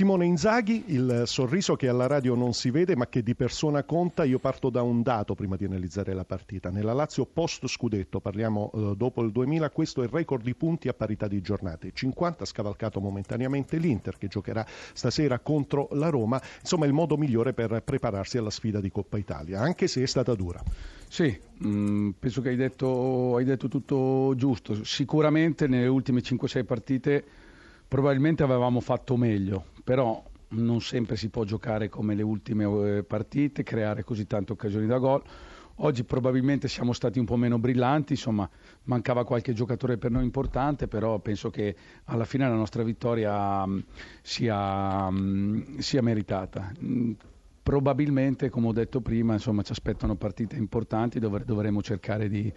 Simone 0.00 0.24
Inzaghi, 0.24 0.84
il 0.86 1.24
sorriso 1.26 1.76
che 1.76 1.86
alla 1.86 2.06
radio 2.06 2.34
non 2.34 2.54
si 2.54 2.70
vede 2.70 2.96
ma 2.96 3.06
che 3.06 3.22
di 3.22 3.34
persona 3.34 3.82
conta, 3.84 4.24
io 4.24 4.38
parto 4.38 4.70
da 4.70 4.80
un 4.80 5.02
dato 5.02 5.34
prima 5.34 5.56
di 5.56 5.66
analizzare 5.66 6.14
la 6.14 6.24
partita. 6.24 6.70
Nella 6.70 6.94
Lazio 6.94 7.26
post 7.26 7.66
scudetto, 7.66 8.18
parliamo 8.18 8.70
eh, 8.72 8.96
dopo 8.96 9.22
il 9.22 9.30
2000, 9.30 9.68
questo 9.68 10.00
è 10.00 10.04
il 10.04 10.10
record 10.10 10.42
di 10.42 10.54
punti 10.54 10.88
a 10.88 10.94
parità 10.94 11.28
di 11.28 11.42
giornate. 11.42 11.90
50 11.92 12.44
ha 12.44 12.46
scavalcato 12.46 12.98
momentaneamente 12.98 13.76
l'Inter 13.76 14.16
che 14.16 14.28
giocherà 14.28 14.64
stasera 14.94 15.38
contro 15.40 15.88
la 15.92 16.08
Roma, 16.08 16.40
insomma 16.60 16.86
il 16.86 16.94
modo 16.94 17.18
migliore 17.18 17.52
per 17.52 17.82
prepararsi 17.84 18.38
alla 18.38 18.48
sfida 18.48 18.80
di 18.80 18.90
Coppa 18.90 19.18
Italia, 19.18 19.60
anche 19.60 19.86
se 19.86 20.02
è 20.02 20.06
stata 20.06 20.34
dura. 20.34 20.62
Sì, 21.10 21.38
mm, 21.62 22.12
penso 22.18 22.40
che 22.40 22.48
hai 22.48 22.56
detto, 22.56 23.36
hai 23.36 23.44
detto 23.44 23.68
tutto 23.68 24.32
giusto. 24.34 24.82
Sicuramente 24.82 25.66
nelle 25.66 25.88
ultime 25.88 26.22
5-6 26.22 26.64
partite 26.64 27.24
probabilmente 27.90 28.44
avevamo 28.44 28.78
fatto 28.78 29.16
meglio, 29.16 29.64
però 29.82 30.22
non 30.50 30.80
sempre 30.80 31.16
si 31.16 31.28
può 31.28 31.42
giocare 31.42 31.88
come 31.88 32.14
le 32.14 32.22
ultime 32.22 32.98
eh, 32.98 33.02
partite, 33.02 33.64
creare 33.64 34.04
così 34.04 34.28
tante 34.28 34.52
occasioni 34.52 34.86
da 34.86 34.98
gol. 34.98 35.20
Oggi 35.82 36.04
probabilmente 36.04 36.68
siamo 36.68 36.92
stati 36.92 37.18
un 37.18 37.24
po' 37.24 37.34
meno 37.34 37.58
brillanti, 37.58 38.12
insomma 38.12 38.48
mancava 38.84 39.24
qualche 39.24 39.52
giocatore 39.54 39.98
per 39.98 40.12
noi 40.12 40.22
importante, 40.22 40.86
però 40.86 41.18
penso 41.18 41.50
che 41.50 41.74
alla 42.04 42.24
fine 42.24 42.48
la 42.48 42.54
nostra 42.54 42.84
vittoria 42.84 43.66
mm, 43.66 43.78
sia, 44.22 45.10
mm, 45.10 45.78
sia 45.78 46.00
meritata. 46.00 46.72
Probabilmente, 47.62 48.48
come 48.48 48.68
ho 48.68 48.72
detto 48.72 49.00
prima, 49.00 49.34
insomma, 49.34 49.62
ci 49.62 49.72
aspettano 49.72 50.16
partite 50.16 50.56
importanti 50.56 51.18
dove 51.18 51.42
dovremo 51.44 51.82
cercare 51.82 52.28
di, 52.28 52.52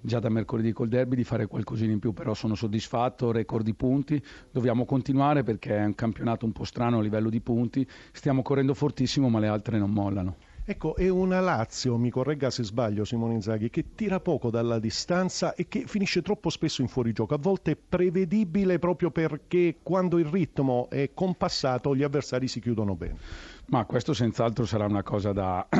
già 0.00 0.20
da 0.20 0.28
mercoledì 0.28 0.72
col 0.72 0.88
derby 0.88 1.16
di 1.16 1.24
fare 1.24 1.46
qualcosina 1.46 1.92
in 1.92 1.98
più, 1.98 2.12
però 2.12 2.34
sono 2.34 2.54
soddisfatto, 2.54 3.32
record 3.32 3.64
di 3.64 3.74
punti, 3.74 4.22
dobbiamo 4.50 4.84
continuare 4.84 5.42
perché 5.42 5.76
è 5.76 5.84
un 5.84 5.94
campionato 5.94 6.44
un 6.46 6.52
po' 6.52 6.64
strano 6.64 6.98
a 6.98 7.02
livello 7.02 7.30
di 7.30 7.40
punti, 7.40 7.86
stiamo 8.12 8.42
correndo 8.42 8.74
fortissimo 8.74 9.28
ma 9.28 9.40
le 9.40 9.48
altre 9.48 9.78
non 9.78 9.90
mollano. 9.90 10.36
Ecco, 10.66 10.96
è 10.96 11.10
una 11.10 11.40
Lazio, 11.40 11.98
mi 11.98 12.08
corregga 12.08 12.48
se 12.48 12.64
sbaglio 12.64 13.04
Simone 13.04 13.34
Inzaghi, 13.34 13.68
che 13.68 13.94
tira 13.94 14.18
poco 14.18 14.48
dalla 14.48 14.78
distanza 14.78 15.52
e 15.52 15.68
che 15.68 15.84
finisce 15.86 16.22
troppo 16.22 16.48
spesso 16.48 16.80
in 16.80 16.88
fuorigioco, 16.88 17.34
a 17.34 17.38
volte 17.38 17.76
prevedibile 17.76 18.78
proprio 18.78 19.10
perché 19.10 19.76
quando 19.82 20.18
il 20.18 20.24
ritmo 20.24 20.88
è 20.88 21.10
compassato 21.12 21.94
gli 21.94 22.02
avversari 22.02 22.48
si 22.48 22.60
chiudono 22.60 22.94
bene. 22.94 23.18
Ma 23.66 23.84
questo 23.84 24.14
senz'altro 24.14 24.64
sarà 24.64 24.86
una 24.86 25.02
cosa 25.02 25.34
da, 25.34 25.68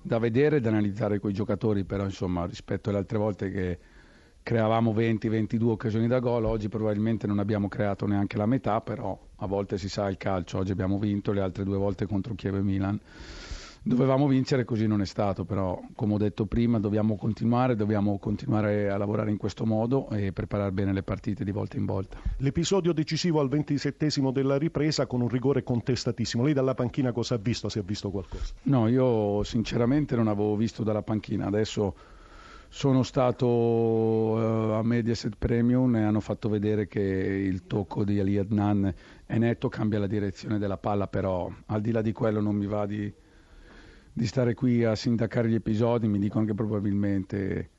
da 0.00 0.18
vedere 0.18 0.62
da 0.62 0.70
analizzare 0.70 1.18
con 1.18 1.28
i 1.28 1.34
giocatori, 1.34 1.84
però 1.84 2.04
insomma 2.04 2.46
rispetto 2.46 2.88
alle 2.88 3.00
altre 3.00 3.18
volte 3.18 3.50
che 3.50 3.78
creavamo 4.42 4.90
20-22 4.90 5.64
occasioni 5.64 6.06
da 6.06 6.18
gol, 6.18 6.46
oggi 6.46 6.70
probabilmente 6.70 7.26
non 7.26 7.40
abbiamo 7.40 7.68
creato 7.68 8.06
neanche 8.06 8.38
la 8.38 8.46
metà, 8.46 8.80
però 8.80 9.20
a 9.36 9.46
volte 9.46 9.76
si 9.76 9.90
sa 9.90 10.08
il 10.08 10.16
calcio, 10.16 10.56
oggi 10.56 10.72
abbiamo 10.72 10.98
vinto 10.98 11.30
le 11.32 11.42
altre 11.42 11.64
due 11.64 11.76
volte 11.76 12.06
contro 12.06 12.34
Chievo 12.34 12.56
e 12.56 12.62
Milan 12.62 12.98
Dovevamo 13.82 14.26
vincere, 14.26 14.64
così 14.64 14.86
non 14.86 15.00
è 15.00 15.06
stato, 15.06 15.44
però 15.44 15.80
come 15.94 16.14
ho 16.14 16.18
detto 16.18 16.46
prima 16.46 16.78
dobbiamo 16.78 17.16
continuare, 17.16 17.76
dobbiamo 17.76 18.18
continuare 18.18 18.90
a 18.90 18.96
lavorare 18.96 19.30
in 19.30 19.36
questo 19.36 19.64
modo 19.64 20.10
e 20.10 20.32
preparare 20.32 20.72
bene 20.72 20.92
le 20.92 21.02
partite 21.02 21.44
di 21.44 21.52
volta 21.52 21.76
in 21.76 21.86
volta. 21.86 22.18
L'episodio 22.38 22.92
decisivo 22.92 23.40
al 23.40 23.48
ventisettesimo 23.48 24.30
della 24.30 24.58
ripresa 24.58 25.06
con 25.06 25.20
un 25.20 25.28
rigore 25.28 25.62
contestatissimo. 25.62 26.42
Lei 26.42 26.52
dalla 26.52 26.74
panchina 26.74 27.12
cosa 27.12 27.36
ha 27.36 27.38
visto, 27.38 27.68
se 27.68 27.78
ha 27.78 27.82
visto 27.82 28.10
qualcosa? 28.10 28.52
No, 28.64 28.88
io 28.88 29.42
sinceramente 29.44 30.16
non 30.16 30.28
avevo 30.28 30.56
visto 30.56 30.82
dalla 30.82 31.02
panchina, 31.02 31.46
adesso 31.46 31.94
sono 32.70 33.02
stato 33.02 33.46
uh, 33.46 34.72
a 34.72 34.82
Mediaset 34.82 35.36
Premium 35.38 35.96
e 35.96 36.02
hanno 36.02 36.20
fatto 36.20 36.50
vedere 36.50 36.86
che 36.86 37.00
il 37.00 37.66
tocco 37.66 38.04
di 38.04 38.20
Ali 38.20 38.36
Adnan 38.36 38.92
è 39.24 39.38
netto, 39.38 39.68
cambia 39.68 39.98
la 39.98 40.06
direzione 40.06 40.58
della 40.58 40.76
palla, 40.76 41.06
però 41.06 41.50
al 41.66 41.80
di 41.80 41.90
là 41.90 42.02
di 42.02 42.12
quello 42.12 42.40
non 42.40 42.54
mi 42.56 42.66
va 42.66 42.84
di 42.84 43.10
di 44.18 44.26
stare 44.26 44.54
qui 44.54 44.82
a 44.82 44.96
sindacare 44.96 45.48
gli 45.48 45.54
episodi, 45.54 46.08
mi 46.08 46.18
dicono 46.18 46.44
che 46.44 46.52
probabilmente 46.52 47.70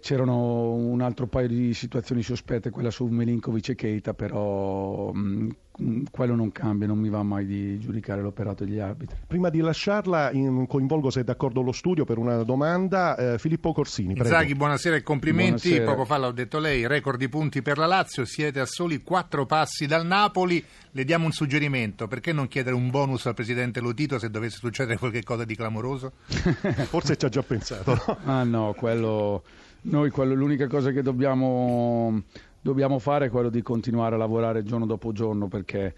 c'erano 0.00 0.72
un 0.72 1.00
altro 1.00 1.26
paio 1.26 1.48
di 1.48 1.74
situazioni 1.74 2.22
sospette, 2.22 2.70
quella 2.70 2.90
su 2.90 3.06
Melinkovic 3.06 3.70
e 3.70 3.74
Keita, 3.74 4.14
però 4.14 5.12
mh, 5.12 5.48
mm, 5.82 6.02
quello 6.10 6.34
non 6.34 6.52
cambia, 6.52 6.86
non 6.86 6.98
mi 6.98 7.08
va 7.08 7.22
mai 7.22 7.46
di 7.46 7.78
giudicare 7.78 8.22
l'operato 8.22 8.64
degli 8.64 8.78
arbitri. 8.78 9.16
Prima 9.26 9.48
di 9.48 9.60
lasciarla, 9.60 10.30
in, 10.32 10.66
coinvolgo 10.66 11.10
se 11.10 11.20
è 11.20 11.24
d'accordo 11.24 11.62
lo 11.62 11.72
studio 11.72 12.04
per 12.04 12.18
una 12.18 12.42
domanda. 12.42 13.16
Eh, 13.16 13.38
Filippo 13.38 13.72
Corsini, 13.72 14.14
prego. 14.14 14.28
Zaghi, 14.28 14.54
buonasera 14.54 14.96
e 14.96 15.02
complimenti. 15.02 15.68
Buonasera. 15.68 15.92
Poco 15.92 16.04
fa 16.04 16.18
l'ho 16.18 16.32
detto 16.32 16.58
lei, 16.58 16.86
record 16.86 17.18
di 17.18 17.28
punti 17.28 17.62
per 17.62 17.78
la 17.78 17.86
Lazio, 17.86 18.24
siete 18.24 18.60
a 18.60 18.66
soli 18.66 19.02
quattro 19.02 19.46
passi 19.46 19.86
dal 19.86 20.06
Napoli. 20.06 20.64
Le 20.92 21.04
diamo 21.04 21.26
un 21.26 21.32
suggerimento, 21.32 22.08
perché 22.08 22.32
non 22.32 22.48
chiedere 22.48 22.74
un 22.74 22.90
bonus 22.90 23.26
al 23.26 23.34
presidente 23.34 23.80
Lotito 23.80 24.18
se 24.18 24.30
dovesse 24.30 24.58
succedere 24.58 24.98
qualcosa 24.98 25.44
di 25.44 25.54
clamoroso? 25.54 26.12
Forse 26.88 27.16
ci 27.16 27.24
ha 27.24 27.28
già 27.28 27.42
pensato. 27.42 27.94
No? 27.94 28.18
Ah 28.24 28.42
no, 28.42 28.74
quello 28.76 29.42
noi 29.82 30.10
quello, 30.10 30.34
l'unica 30.34 30.66
cosa 30.66 30.90
che 30.90 31.02
dobbiamo, 31.02 32.22
dobbiamo 32.60 32.98
fare 32.98 33.26
è 33.26 33.30
quello 33.30 33.48
di 33.48 33.62
continuare 33.62 34.14
a 34.14 34.18
lavorare 34.18 34.62
giorno 34.62 34.86
dopo 34.86 35.12
giorno 35.12 35.48
perché 35.48 35.94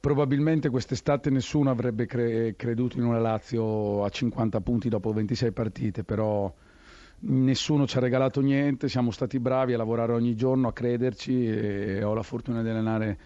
probabilmente 0.00 0.70
quest'estate 0.70 1.30
nessuno 1.30 1.70
avrebbe 1.70 2.06
cre- 2.06 2.54
creduto 2.56 2.98
in 2.98 3.04
una 3.04 3.18
Lazio 3.18 4.04
a 4.04 4.08
50 4.08 4.60
punti 4.60 4.88
dopo 4.88 5.12
26 5.12 5.52
partite, 5.52 6.04
però 6.04 6.52
nessuno 7.18 7.86
ci 7.86 7.96
ha 7.96 8.00
regalato 8.00 8.40
niente, 8.40 8.88
siamo 8.88 9.10
stati 9.10 9.38
bravi 9.38 9.72
a 9.72 9.76
lavorare 9.78 10.12
ogni 10.12 10.34
giorno, 10.34 10.68
a 10.68 10.72
crederci 10.72 11.46
e 11.46 12.02
ho 12.02 12.14
la 12.14 12.22
fortuna 12.22 12.62
di 12.62 12.68
allenare 12.68 13.18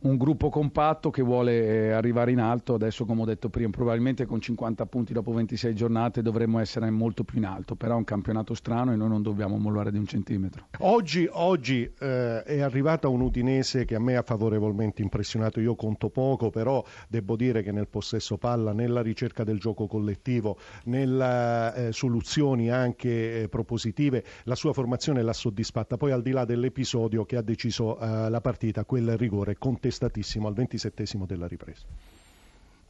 un 0.00 0.16
gruppo 0.16 0.48
compatto 0.48 1.10
che 1.10 1.22
vuole 1.22 1.64
eh, 1.64 1.90
arrivare 1.90 2.30
in 2.30 2.38
alto, 2.38 2.74
adesso 2.74 3.04
come 3.04 3.22
ho 3.22 3.24
detto 3.24 3.48
prima, 3.48 3.70
probabilmente 3.70 4.26
con 4.26 4.40
50 4.40 4.86
punti 4.86 5.12
dopo 5.12 5.32
26 5.32 5.74
giornate 5.74 6.22
dovremmo 6.22 6.60
essere 6.60 6.88
molto 6.90 7.24
più 7.24 7.38
in 7.38 7.46
alto, 7.46 7.74
però 7.74 7.94
è 7.94 7.96
un 7.96 8.04
campionato 8.04 8.54
strano 8.54 8.92
e 8.92 8.96
noi 8.96 9.08
non 9.08 9.22
dobbiamo 9.22 9.56
mollare 9.56 9.90
di 9.90 9.98
un 9.98 10.06
centimetro. 10.06 10.66
Oggi, 10.80 11.28
oggi 11.30 11.90
eh, 11.98 12.42
è 12.44 12.60
arrivata 12.60 13.08
un 13.08 13.22
Udinese 13.22 13.84
che 13.84 13.96
a 13.96 14.00
me 14.00 14.16
ha 14.16 14.22
favorevolmente 14.22 15.02
impressionato, 15.02 15.58
io 15.58 15.74
conto 15.74 16.10
poco, 16.10 16.50
però 16.50 16.84
devo 17.08 17.34
dire 17.34 17.62
che 17.62 17.72
nel 17.72 17.88
possesso 17.88 18.36
palla, 18.38 18.72
nella 18.72 19.02
ricerca 19.02 19.42
del 19.42 19.58
gioco 19.58 19.88
collettivo, 19.88 20.58
nelle 20.84 21.88
eh, 21.88 21.92
soluzioni 21.92 22.70
anche 22.70 23.42
eh, 23.42 23.48
propositive, 23.48 24.24
la 24.44 24.54
sua 24.54 24.72
formazione 24.72 25.22
l'ha 25.22 25.32
soddisfatta, 25.32 25.96
poi 25.96 26.12
al 26.12 26.22
di 26.22 26.30
là 26.30 26.44
dell'episodio 26.44 27.24
che 27.24 27.36
ha 27.36 27.42
deciso 27.42 27.98
eh, 27.98 28.30
la 28.30 28.40
partita, 28.40 28.84
quel 28.84 29.16
rigore 29.16 29.56
contestuale 29.58 29.86
contestatissimo 29.88 30.46
al 30.46 30.54
ventisettesimo 30.54 31.24
della 31.24 31.46
ripresa. 31.46 31.86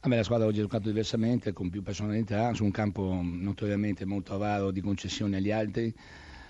A 0.01 0.07
me 0.07 0.15
la 0.15 0.23
squadra 0.23 0.47
oggi 0.47 0.59
ha 0.59 0.63
giocato 0.63 0.87
diversamente, 0.87 1.53
con 1.53 1.69
più 1.69 1.81
personalità, 1.81 2.53
su 2.53 2.63
un 2.63 2.71
campo 2.71 3.19
notoriamente 3.21 4.05
molto 4.05 4.33
avaro 4.33 4.71
di 4.71 4.81
concessioni 4.81 5.35
agli 5.35 5.51
altri, 5.51 5.93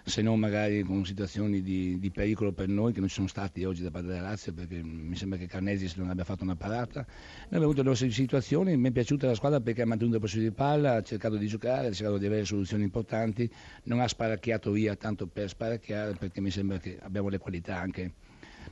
se 0.04 0.22
non 0.22 0.40
magari 0.40 0.82
con 0.82 1.06
situazioni 1.06 1.62
di, 1.62 2.00
di, 2.00 2.10
pericolo 2.10 2.52
per 2.52 2.68
noi 2.68 2.94
che 2.94 3.00
non 3.00 3.10
ci 3.10 3.16
sono 3.16 3.28
stati 3.28 3.64
oggi 3.64 3.84
da 3.84 3.92
parte 3.92 4.08
della 4.08 4.22
Lazio, 4.22 4.54
perché 4.54 4.82
mi 4.82 5.16
sembra 5.16 5.38
che 5.38 5.46
Carnesis 5.46 5.96
non 5.96 6.10
abbia 6.10 6.24
fatto 6.24 6.44
una 6.44 6.56
parata. 6.56 7.02
Noi 7.02 7.46
abbiamo 7.46 7.66
avuto 7.66 7.82
le 7.84 7.90
nostre 7.90 8.10
situazioni, 8.10 8.76
mi 8.76 8.90
è 8.90 8.92
piaciuta 8.92 9.28
la 9.28 9.36
squadra 9.36 9.60
perché 9.60 9.84
ha 9.84 9.86
mantenuto 9.86 10.18
il 10.18 10.22
possesso 10.22 10.42
di 10.42 10.52
palla, 10.52 10.96
ha 10.96 11.02
cercato 11.04 11.38
di 11.38 11.48
giocare, 11.48 11.88
ha 11.88 11.92
cercato 11.92 12.18
di 12.18 12.26
avere 12.26 12.46
soluzioni 12.46 12.84
importanti, 12.84 13.52
non 13.84 14.00
ha 14.00 14.08
sparacchiato 14.08 14.72
via 14.72 14.96
tanto 14.96 15.28
per 15.28 15.50
sparacchiare, 15.50 16.14
perché 16.14 16.42
mi 16.42 16.50
sembra 16.50 16.78
che 16.78 16.98
abbiamo 17.02 17.30
le 17.30 17.38
qualità 17.38 17.80
anche 17.80 18.14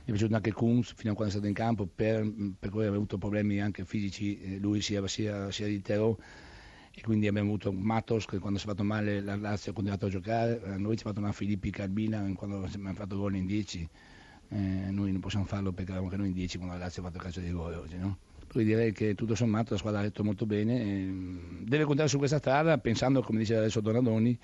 è 0.08 0.12
piaciuto 0.12 0.34
anche 0.36 0.52
Kunz 0.52 0.94
fino 0.94 1.12
a 1.12 1.14
quando 1.14 1.34
è 1.34 1.36
stato 1.36 1.48
in 1.48 1.54
campo 1.54 1.86
per, 1.86 2.26
per 2.58 2.70
cui 2.70 2.80
aveva 2.80 2.96
avuto 2.96 3.18
problemi 3.18 3.60
anche 3.60 3.84
fisici 3.84 4.40
eh, 4.40 4.58
lui 4.58 4.80
sia, 4.80 5.06
sia, 5.06 5.50
sia 5.50 5.66
di 5.66 5.82
Tero 5.82 6.18
e 6.94 7.02
quindi 7.02 7.28
abbiamo 7.28 7.48
avuto 7.48 7.72
Matos 7.72 8.24
che 8.24 8.38
quando 8.38 8.58
si 8.58 8.64
è 8.64 8.68
fatto 8.68 8.84
male 8.84 9.20
la 9.20 9.36
Lazio 9.36 9.72
ha 9.72 9.74
continuato 9.74 10.06
a 10.06 10.08
giocare 10.08 10.62
a 10.64 10.78
noi 10.78 10.96
ci 10.96 11.04
ha 11.04 11.08
fatto 11.08 11.20
una 11.20 11.32
Filippi 11.32 11.70
Carbina 11.70 12.26
quando 12.34 12.64
abbiamo 12.64 12.94
fatto 12.94 13.18
gol 13.18 13.36
in 13.36 13.44
10 13.44 13.88
eh, 14.48 14.56
noi 14.56 15.12
non 15.12 15.20
possiamo 15.20 15.44
farlo 15.44 15.72
perché 15.72 15.90
eravamo 15.90 16.06
anche 16.06 16.18
noi 16.18 16.28
in 16.28 16.34
10 16.34 16.56
quando 16.56 16.74
la 16.74 16.80
Lazio 16.80 17.02
ha 17.02 17.04
fatto 17.06 17.18
calcio 17.18 17.40
di 17.40 17.46
rigore 17.46 17.74
oggi 17.74 17.98
no? 17.98 18.16
Quindi 18.50 18.70
direi 18.70 18.92
che 18.92 19.14
tutto 19.14 19.34
sommato 19.34 19.74
la 19.74 19.78
squadra 19.78 20.00
ha 20.00 20.04
detto 20.04 20.24
molto 20.24 20.46
bene 20.46 20.74
deve 21.64 21.82
continuare 21.82 22.08
su 22.08 22.16
questa 22.16 22.38
strada 22.38 22.78
pensando 22.78 23.20
come 23.20 23.40
dice 23.40 23.56
adesso 23.56 23.82
Donadoni 23.82 24.38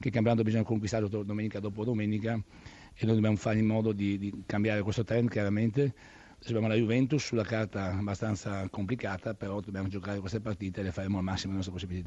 che 0.00 0.08
il 0.08 0.12
campionato 0.12 0.42
bisogna 0.42 0.64
conquistarlo 0.64 1.06
domenica 1.22 1.60
dopo 1.60 1.84
domenica 1.84 2.36
e 2.96 3.06
noi 3.06 3.14
dobbiamo 3.14 3.36
fare 3.36 3.58
in 3.58 3.66
modo 3.66 3.92
di, 3.92 4.18
di 4.18 4.42
cambiare 4.46 4.82
questo 4.82 5.04
trend 5.04 5.28
chiaramente. 5.28 5.94
Abbiamo 6.46 6.68
la 6.68 6.74
Juventus 6.74 7.24
sulla 7.24 7.42
carta 7.42 7.96
abbastanza 7.96 8.68
complicata, 8.68 9.34
però 9.34 9.60
dobbiamo 9.60 9.88
giocare 9.88 10.20
queste 10.20 10.40
partite 10.40 10.80
e 10.80 10.82
le 10.84 10.92
faremo 10.92 11.16
al 11.16 11.24
massimo 11.24 11.52
delle 11.52 11.64
nostre 11.64 11.72
possibilità. 11.72 12.02